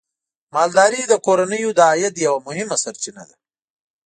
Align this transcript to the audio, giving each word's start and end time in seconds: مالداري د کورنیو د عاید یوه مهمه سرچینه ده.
مالداري 0.53 1.01
د 1.07 1.13
کورنیو 1.25 1.69
د 1.75 1.79
عاید 1.89 2.15
یوه 2.27 2.39
مهمه 2.47 2.75
سرچینه 2.83 3.23
ده. 3.29 3.35